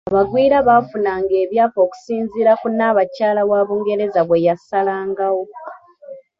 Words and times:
Abagwira 0.09 0.55
baafunanga 0.67 1.33
ebyapa 1.43 1.79
okusinziira 1.85 2.51
ku 2.61 2.67
Nnaabakyala 2.71 3.41
wa 3.51 3.59
Bungereza 3.67 4.21
bwe 4.27 4.43
yasalangawo. 4.47 5.43